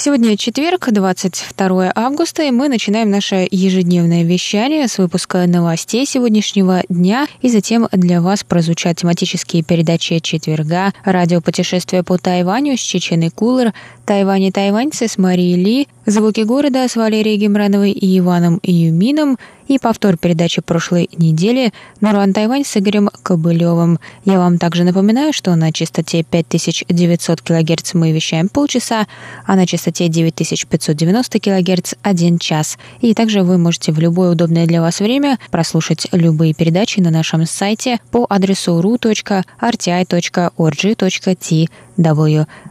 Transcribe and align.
Сегодня 0.00 0.36
четверг, 0.36 0.92
22 0.92 1.92
августа, 1.92 2.44
и 2.44 2.52
мы 2.52 2.68
начинаем 2.68 3.10
наше 3.10 3.48
ежедневное 3.50 4.22
вещание 4.22 4.86
с 4.86 4.96
выпуска 4.98 5.44
новостей 5.48 6.06
сегодняшнего 6.06 6.84
дня, 6.88 7.26
и 7.42 7.48
затем 7.48 7.88
для 7.90 8.20
вас 8.20 8.44
прозвучат 8.44 8.98
тематические 8.98 9.64
передачи 9.64 10.20
четверга, 10.20 10.92
радиопутешествие 11.04 12.04
по 12.04 12.16
Тайваню 12.16 12.76
с 12.76 12.80
Чеченой 12.80 13.30
Кулер, 13.30 13.74
Тайвань 14.08 14.44
и 14.44 14.50
тайваньцы 14.50 15.06
с 15.06 15.18
Марией 15.18 15.62
Ли, 15.62 15.86
звуки 16.06 16.40
города 16.40 16.88
с 16.88 16.96
Валерией 16.96 17.36
Гемрановой 17.36 17.90
и 17.90 18.18
Иваном 18.18 18.58
Юмином, 18.62 19.36
и 19.66 19.78
повтор 19.78 20.16
передачи 20.16 20.62
прошлой 20.62 21.10
недели 21.14 21.74
«Нуран 22.00 22.32
Тайвань» 22.32 22.64
с 22.64 22.74
Игорем 22.78 23.10
Кобылевым. 23.22 23.98
Я 24.24 24.38
вам 24.38 24.56
также 24.56 24.84
напоминаю, 24.84 25.34
что 25.34 25.54
на 25.56 25.72
частоте 25.72 26.22
5900 26.22 27.42
кГц 27.42 27.92
мы 27.92 28.12
вещаем 28.12 28.48
полчаса, 28.48 29.06
а 29.44 29.56
на 29.56 29.66
частоте 29.66 30.08
9590 30.08 31.38
кГц– 31.38 31.92
один 32.02 32.38
час. 32.38 32.78
И 33.02 33.12
также 33.12 33.42
вы 33.42 33.58
можете 33.58 33.92
в 33.92 33.98
любое 33.98 34.30
удобное 34.30 34.66
для 34.66 34.80
вас 34.80 35.00
время 35.00 35.38
прослушать 35.50 36.06
любые 36.12 36.54
передачи 36.54 37.00
на 37.00 37.10
нашем 37.10 37.44
сайте 37.44 38.00
по 38.10 38.24
адресу 38.30 38.80
ru.rti.org.tw. 38.80 39.44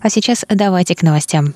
А 0.02 0.09
сейчас 0.09 0.45
давайте 0.50 0.95
к 0.95 1.03
новостям. 1.03 1.53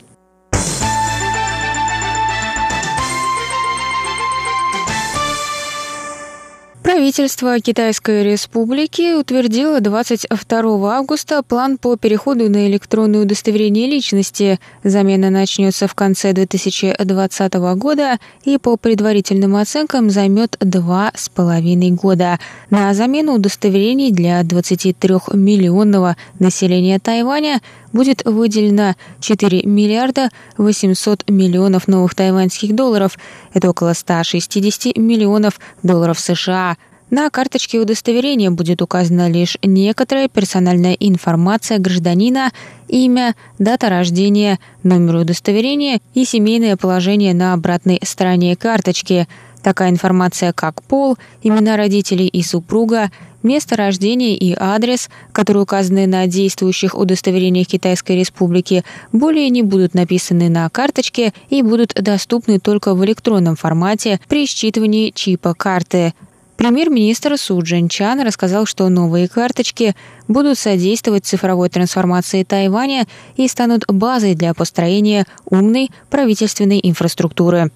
Правительство 6.92 7.58
Китайской 7.62 8.22
Республики 8.22 9.14
утвердило 9.18 9.80
22 9.80 10.98
августа 10.98 11.42
план 11.42 11.78
по 11.78 11.96
переходу 11.96 12.50
на 12.50 12.68
электронное 12.68 13.22
удостоверение 13.22 13.88
личности. 13.88 14.60
Замена 14.84 15.30
начнется 15.30 15.88
в 15.88 15.96
конце 15.96 16.34
2020 16.34 17.54
года 17.78 18.20
и 18.44 18.58
по 18.58 18.76
предварительным 18.76 19.56
оценкам 19.56 20.10
займет 20.10 20.58
два 20.60 21.14
с 21.16 21.30
половиной 21.30 21.92
года. 21.92 22.40
На 22.70 22.94
замену 22.94 23.36
удостоверений 23.36 24.12
для 24.12 24.42
23-миллионного 24.42 26.18
населения 26.40 27.00
Тайваня 27.00 27.62
будет 27.94 28.24
выделено 28.26 28.96
4 29.20 29.64
миллиарда 29.64 30.30
800 30.58 31.30
миллионов 31.30 31.88
новых 31.88 32.16
тайваньских 32.16 32.76
долларов. 32.76 33.18
Это 33.54 33.70
около 33.70 33.94
160 33.94 34.98
миллионов 34.98 35.60
долларов 35.84 36.20
США. 36.20 36.78
На 37.12 37.30
карточке 37.30 37.78
удостоверения 37.78 38.52
будет 38.52 38.82
указана 38.82 39.30
лишь 39.30 39.58
некоторая 39.62 40.30
персональная 40.30 40.94
информация 40.94 41.78
гражданина, 41.78 42.54
имя, 42.88 43.36
дата 43.60 43.90
рождения, 43.90 44.60
номер 44.84 45.18
удостоверения 45.18 46.00
и 46.14 46.24
семейное 46.24 46.78
положение 46.78 47.34
на 47.34 47.52
обратной 47.52 48.00
стороне 48.02 48.56
карточки. 48.56 49.28
Такая 49.62 49.90
информация, 49.90 50.54
как 50.54 50.82
пол, 50.84 51.18
имена 51.44 51.76
родителей 51.76 52.28
и 52.28 52.42
супруга, 52.44 53.12
место 53.44 53.76
рождения 53.76 54.38
и 54.38 54.56
адрес, 54.58 55.10
которые 55.34 55.64
указаны 55.64 56.08
на 56.08 56.26
действующих 56.28 56.96
удостоверениях 56.98 57.68
Китайской 57.68 58.16
Республики, 58.16 58.86
более 59.12 59.50
не 59.50 59.64
будут 59.64 59.96
написаны 59.96 60.48
на 60.48 60.70
карточке 60.70 61.34
и 61.50 61.62
будут 61.62 61.94
доступны 61.94 62.60
только 62.60 62.96
в 62.96 63.04
электронном 63.04 63.58
формате 63.58 64.22
при 64.30 64.46
считывании 64.46 65.12
чипа 65.14 65.54
карты– 65.54 66.14
Премьер-министр 66.58 67.38
Су 67.38 67.62
Чан 67.64 68.22
рассказал, 68.22 68.66
что 68.66 68.88
новые 68.90 69.28
карточки 69.28 69.96
будут 70.28 70.58
содействовать 70.58 71.26
цифровой 71.26 71.70
трансформации 71.70 72.44
Тайваня 72.44 73.08
и 73.36 73.48
станут 73.48 73.86
базой 73.88 74.36
для 74.36 74.54
построения 74.54 75.26
умной 75.46 75.90
правительственной 76.10 76.80
инфраструктуры. 76.84 77.72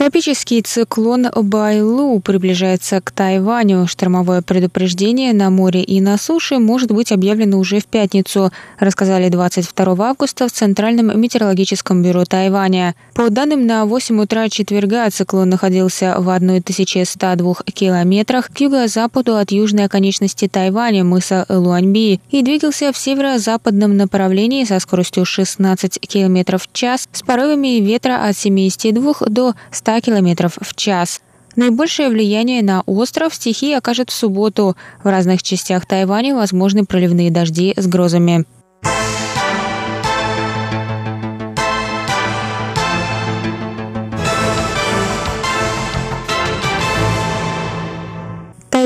Тропический 0.00 0.62
циклон 0.62 1.26
Байлу 1.36 2.20
приближается 2.20 3.02
к 3.02 3.10
Тайваню. 3.10 3.86
Штормовое 3.86 4.40
предупреждение 4.40 5.34
на 5.34 5.50
море 5.50 5.82
и 5.82 6.00
на 6.00 6.16
суше 6.16 6.58
может 6.58 6.90
быть 6.90 7.12
объявлено 7.12 7.58
уже 7.58 7.80
в 7.80 7.84
пятницу, 7.84 8.50
рассказали 8.78 9.28
22 9.28 10.08
августа 10.08 10.48
в 10.48 10.52
Центральном 10.52 11.20
метеорологическом 11.20 12.02
бюро 12.02 12.24
Тайваня. 12.24 12.94
По 13.12 13.28
данным 13.28 13.66
на 13.66 13.84
8 13.84 14.22
утра 14.22 14.48
четверга, 14.48 15.10
циклон 15.10 15.50
находился 15.50 16.14
в 16.16 16.30
1102 16.30 17.54
километрах 17.74 18.48
к 18.48 18.58
юго-западу 18.58 19.36
от 19.36 19.52
южной 19.52 19.84
оконечности 19.84 20.48
Тайваня, 20.48 21.04
мыса 21.04 21.44
Луаньби, 21.50 22.22
и 22.30 22.40
двигался 22.40 22.90
в 22.94 22.96
северо-западном 22.96 23.98
направлении 23.98 24.64
со 24.64 24.80
скоростью 24.80 25.26
16 25.26 26.00
километров 26.00 26.62
в 26.62 26.72
час 26.72 27.06
с 27.12 27.20
порывами 27.20 27.80
ветра 27.80 28.26
от 28.26 28.34
72 28.34 29.26
до 29.28 29.52
100 29.72 29.89
100 29.90 30.00
км 30.02 30.48
в 30.48 30.74
час. 30.76 31.20
Наибольшее 31.56 32.10
влияние 32.10 32.62
на 32.62 32.82
остров 32.82 33.34
стихия 33.34 33.78
окажет 33.78 34.10
в 34.10 34.12
субботу. 34.12 34.76
В 35.02 35.08
разных 35.08 35.42
частях 35.42 35.84
Тайваня 35.84 36.34
возможны 36.34 36.84
проливные 36.84 37.32
дожди 37.32 37.74
с 37.76 37.88
грозами. 37.88 38.44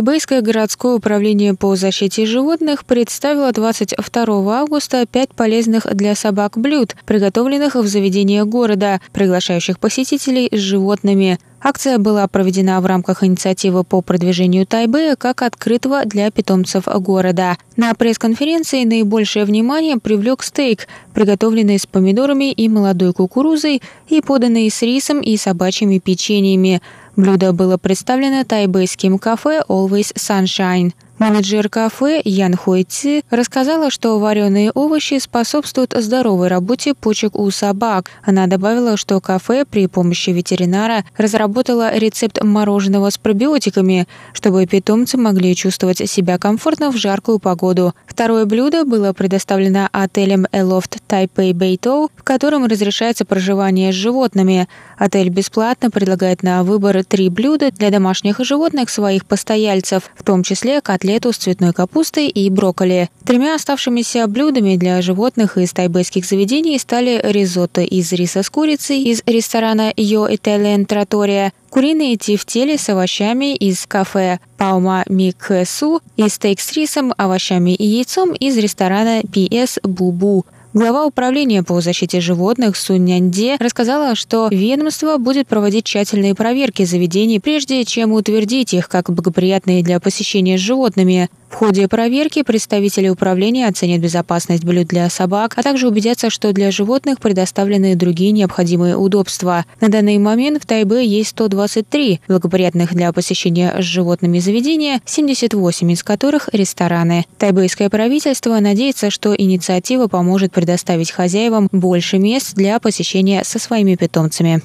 Тайбэйское 0.05 0.43
городское 0.43 0.93
управление 0.97 1.55
по 1.55 1.77
защите 1.77 2.27
животных 2.27 2.85
представило 2.85 3.51
22 3.53 4.61
августа 4.61 5.07
пять 5.11 5.31
полезных 5.31 5.87
для 5.95 6.15
собак 6.15 6.59
блюд, 6.59 6.95
приготовленных 7.07 7.75
в 7.75 7.87
заведениях 7.87 8.47
города, 8.47 9.01
приглашающих 9.15 9.79
посетителей 9.79 10.51
с 10.53 10.59
животными. 10.59 11.39
Акция 11.63 11.97
была 11.97 12.29
проведена 12.29 12.83
в 12.83 12.85
рамках 12.85 13.25
инициативы 13.25 13.85
по 13.85 14.03
продвижению 14.03 14.67
Тайбэя 14.67 15.17
как 15.17 15.41
открытого 15.41 16.05
для 16.05 16.31
питомцев 16.31 16.85
города. 16.87 17.57
На 17.77 17.95
пресс-конференции 17.95 18.85
наибольшее 18.85 19.47
внимание 19.47 19.97
привлек 19.97 20.43
стейк, 20.43 20.87
приготовленный 21.15 21.79
с 21.79 21.87
помидорами 21.87 22.53
и 22.53 22.69
молодой 22.69 23.15
кукурузой 23.15 23.81
и 24.09 24.21
поданный 24.21 24.71
с 24.71 24.83
рисом 24.83 25.23
и 25.23 25.39
собачьими 25.39 25.99
печеньями. 25.99 26.83
Блюдо 27.17 27.53
было 27.53 27.77
представлено 27.77 28.45
тайбэйским 28.45 29.19
кафе 29.19 29.63
Always 29.69 30.15
Sunshine. 30.17 30.93
Менеджер 31.17 31.69
кафе 31.69 32.21
Ян 32.25 32.57
Хой 32.57 32.83
Ци 32.83 33.23
рассказала, 33.31 33.91
что 33.91 34.19
вареные 34.19 34.73
овощи 34.73 35.21
способствуют 35.21 35.95
здоровой 35.97 36.49
работе 36.49 36.93
почек 36.93 37.37
у 37.39 37.49
собак. 37.53 38.11
Она 38.25 38.49
добавила, 38.49 38.97
что 38.97 39.21
кафе 39.21 39.65
при 39.65 39.87
помощи 39.87 40.31
ветеринара 40.31 41.05
разработало 41.17 41.97
рецепт 41.97 42.43
мороженого 42.43 43.11
с 43.11 43.19
пробиотиками, 43.19 44.09
чтобы 44.33 44.67
питомцы 44.67 45.17
могли 45.17 45.55
чувствовать 45.55 45.99
себя 46.11 46.37
комфортно 46.37 46.91
в 46.91 46.97
жаркую 46.97 47.39
погоду. 47.39 47.95
Второе 48.09 48.45
блюдо 48.45 48.85
было 48.85 49.13
предоставлено 49.13 49.89
отелем 49.93 50.47
Элофт 50.51 50.99
Тайпей 51.07 51.53
Бэйтоу, 51.53 52.11
в 52.17 52.25
котором 52.25 52.67
разрешается 52.67 53.25
проживание 53.25 53.93
с 53.93 53.97
животными. 53.97 54.69
Отель 54.99 55.29
бесплатно 55.29 55.93
предлагает 55.93 56.43
на 56.43 56.65
выбор 56.65 57.05
три 57.05 57.29
блюда 57.29 57.71
для 57.71 57.91
домашних 57.91 58.41
животных 58.41 58.91
своих 58.91 59.27
постояльцев, 59.27 60.11
в 60.17 60.25
том 60.25 60.43
числе 60.43 60.81
котлеты 60.81 61.04
котлету 61.05 61.33
с 61.33 61.37
цветной 61.37 61.75
капустой 61.75 62.29
и 62.29 62.49
брокколи. 62.49 63.11
Тремя 63.27 63.55
оставшимися 63.55 64.27
блюдами 64.27 64.77
для 64.77 65.03
животных 65.03 65.59
из 65.59 65.73
тайбэйских 65.73 66.25
заведений 66.25 66.79
стали 66.79 67.21
ризотто 67.23 67.83
из 67.83 68.11
риса 68.13 68.43
с 68.43 68.49
курицей 68.49 69.03
из 69.03 69.23
ресторана 69.27 69.93
Yo 69.97 70.27
Italian 70.31 70.87
Trattoria, 70.87 71.53
куриные 71.69 72.17
тефтели 72.17 72.77
с 72.77 72.89
овощами 72.89 73.55
из 73.55 73.87
кафе 73.87 74.39
Паума 74.57 75.05
Миксу 75.11 76.01
и 76.17 76.29
стейк 76.31 76.61
с 76.61 76.73
рисом, 76.73 77.13
овощами 77.19 77.75
и 77.75 77.85
яйцом 77.85 78.33
из 78.33 78.57
ресторана 78.57 79.21
PS 79.21 79.87
Бубу. 79.87 80.47
Глава 80.75 81.07
управления 81.07 81.63
по 81.63 81.81
защите 81.81 82.21
животных 82.21 82.77
Суньянде 82.77 83.55
рассказала, 83.61 84.17
что 84.17 84.49
ведомство 84.51 85.19
будет 85.19 85.47
проводить 85.47 85.85
тщательные 85.85 86.35
проверки 86.35 86.83
заведений, 86.83 87.39
прежде 87.39 87.85
чем 87.85 88.11
утвердить 88.11 88.75
их 88.75 88.89
как 88.89 89.09
благоприятные 89.09 89.85
для 89.85 90.01
посещения 90.01 90.59
с 90.59 90.61
животными. 90.61 91.31
В 91.55 91.57
ходе 91.57 91.87
проверки 91.87 92.43
представители 92.43 93.09
управления 93.09 93.69
оценят 93.69 94.01
безопасность 94.01 94.65
блюд 94.65 94.89
для 94.89 95.09
собак, 95.09 95.55
а 95.57 95.63
также 95.63 95.87
убедятся, 95.87 96.29
что 96.29 96.53
для 96.53 96.73
животных 96.73 97.21
предоставлены 97.21 97.95
другие 97.95 98.33
необходимые 98.33 98.97
удобства. 98.97 99.65
На 99.81 99.89
данный 99.89 100.19
момент 100.19 100.61
в 100.61 100.67
Тайбе 100.67 101.07
есть 101.07 101.29
123 101.31 102.23
благоприятных 102.27 102.93
для 102.93 103.13
посещения 103.13 103.73
с 103.79 103.85
животными 103.85 104.41
заведения, 104.41 105.01
78 105.05 105.93
из 105.93 106.03
которых– 106.03 106.49
рестораны. 106.53 107.25
Тайбэйское 107.39 107.89
правительство 107.89 108.59
надеется, 108.59 109.11
что 109.11 109.33
инициатива 109.33 110.09
поможет 110.09 110.53
предоставить 110.53 111.13
хозяевам 111.13 111.69
больше 111.71 112.19
мест 112.19 112.57
для 112.57 112.81
посещения 112.81 113.45
со 113.45 113.61
своими 113.61 113.95
питомцами. 113.95 114.61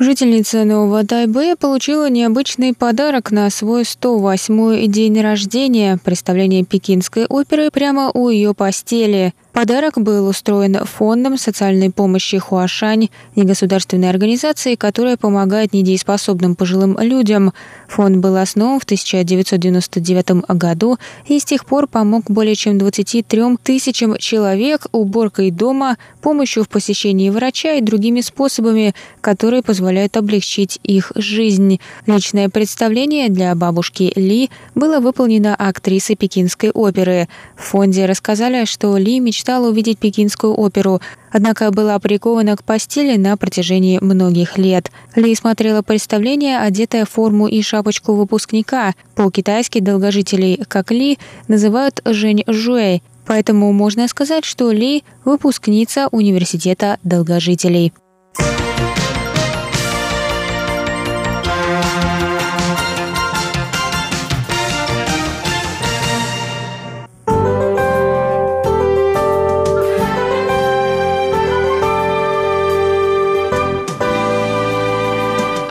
Жительница 0.00 0.64
Нового 0.64 1.04
Тайбэя 1.04 1.56
получила 1.56 2.08
необычный 2.08 2.72
подарок 2.72 3.30
на 3.30 3.50
свой 3.50 3.82
108-й 3.82 4.86
день 4.86 5.20
рождения– 5.20 5.98
представление 6.02 6.64
пекинской 6.64 7.26
оперы 7.26 7.70
прямо 7.70 8.10
у 8.10 8.30
ее 8.30 8.54
постели. 8.54 9.34
Подарок 9.52 9.98
был 9.98 10.28
устроен 10.28 10.76
фондом 10.84 11.36
социальной 11.36 11.90
помощи 11.90 12.38
Хуашань, 12.38 13.08
негосударственной 13.34 14.08
организацией, 14.08 14.76
которая 14.76 15.16
помогает 15.16 15.72
недееспособным 15.72 16.54
пожилым 16.54 16.96
людям. 17.00 17.52
Фонд 17.88 18.18
был 18.18 18.36
основан 18.36 18.78
в 18.78 18.84
1999 18.84 20.46
году 20.48 20.98
и 21.26 21.38
с 21.38 21.44
тех 21.44 21.66
пор 21.66 21.88
помог 21.88 22.30
более 22.30 22.54
чем 22.54 22.78
23 22.78 23.56
тысячам 23.62 24.16
человек 24.18 24.86
уборкой 24.92 25.50
дома, 25.50 25.98
помощью 26.22 26.62
в 26.62 26.68
посещении 26.68 27.28
врача 27.28 27.74
и 27.74 27.80
другими 27.80 28.20
способами, 28.20 28.94
которые 29.20 29.62
позволяют 29.62 30.16
облегчить 30.16 30.78
их 30.84 31.10
жизнь. 31.16 31.80
Личное 32.06 32.48
представление 32.48 33.28
для 33.28 33.54
бабушки 33.56 34.12
Ли 34.14 34.48
было 34.76 35.00
выполнено 35.00 35.56
актрисой 35.56 36.14
пекинской 36.14 36.70
оперы. 36.70 37.28
В 37.56 37.64
фонде 37.64 38.06
рассказали, 38.06 38.64
что 38.64 38.96
Ли 38.96 39.18
мечтала 39.18 39.39
мечтала 39.40 39.70
увидеть 39.70 39.98
пекинскую 39.98 40.52
оперу, 40.54 41.00
однако 41.32 41.70
была 41.70 41.98
прикована 41.98 42.56
к 42.56 42.62
постели 42.62 43.16
на 43.16 43.38
протяжении 43.38 43.98
многих 43.98 44.58
лет. 44.58 44.90
Ли 45.16 45.34
смотрела 45.34 45.80
представление, 45.80 46.58
одетая 46.58 47.06
в 47.06 47.10
форму 47.10 47.46
и 47.48 47.62
шапочку 47.62 48.12
выпускника. 48.12 48.92
По-китайски 49.14 49.80
долгожителей, 49.80 50.60
как 50.68 50.90
Ли, 50.90 51.18
называют 51.48 52.02
Жень 52.04 52.44
Жуэй, 52.46 53.02
поэтому 53.26 53.72
можно 53.72 54.08
сказать, 54.08 54.44
что 54.44 54.72
Ли– 54.72 55.04
выпускница 55.24 56.08
университета 56.10 56.98
долгожителей. 57.02 57.94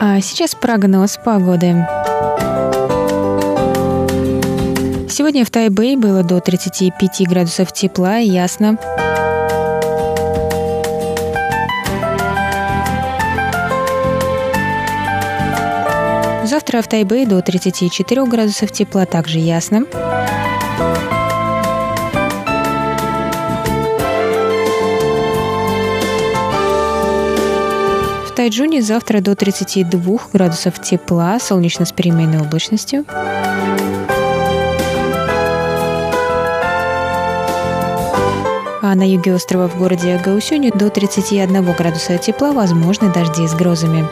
А 0.02 0.18
сейчас 0.22 0.54
прогноз 0.54 1.18
погоды. 1.22 1.86
Сегодня 5.10 5.44
в 5.44 5.50
Тайбэй 5.50 5.96
было 5.96 6.22
до 6.22 6.40
35 6.40 7.28
градусов 7.28 7.70
тепла 7.74 8.18
и 8.18 8.26
ясно. 8.26 8.78
Завтра 16.46 16.80
в 16.80 16.88
Тайбэй 16.88 17.26
до 17.26 17.42
34 17.42 18.24
градусов 18.24 18.72
тепла, 18.72 19.04
также 19.04 19.38
ясно. 19.38 19.84
Тайджуне 28.34 28.80
завтра 28.82 29.20
до 29.20 29.34
32 29.34 30.18
градусов 30.32 30.80
тепла, 30.80 31.38
солнечно 31.38 31.84
с 31.84 31.92
переменной 31.92 32.40
облачностью. 32.40 33.04
А 38.82 38.94
на 38.94 39.08
юге 39.08 39.34
острова 39.34 39.68
в 39.68 39.78
городе 39.78 40.20
Гаусюне 40.24 40.70
до 40.70 40.90
31 40.90 41.72
градуса 41.72 42.18
тепла 42.18 42.52
возможны 42.52 43.12
дожди 43.12 43.46
с 43.46 43.54
грозами. 43.54 44.08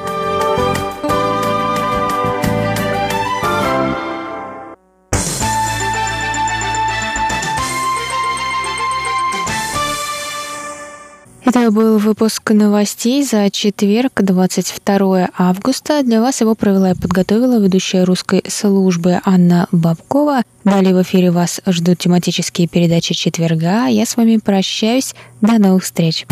Это 11.61 11.73
был 11.73 11.99
выпуск 11.99 12.53
новостей 12.53 13.25
за 13.25 13.51
четверг, 13.51 14.23
22 14.23 15.31
августа. 15.37 16.05
Для 16.05 16.21
вас 16.21 16.41
его 16.41 16.55
провела 16.55 16.93
и 16.93 16.95
подготовила 16.95 17.59
ведущая 17.59 18.05
русской 18.05 18.45
службы 18.47 19.21
Анна 19.25 19.67
Бабкова. 19.73 20.43
Далее 20.63 20.95
в 20.95 21.03
эфире 21.03 21.33
вас 21.33 21.61
ждут 21.67 21.99
тематические 21.99 22.69
передачи 22.69 23.13
четверга. 23.13 23.87
Я 23.87 24.07
с 24.07 24.17
вами 24.17 24.37
прощаюсь. 24.37 25.17
До 25.41 25.59
новых 25.59 25.83
встреч. 25.83 26.27